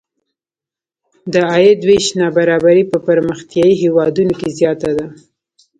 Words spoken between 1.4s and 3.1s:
عاید وېش نابرابري په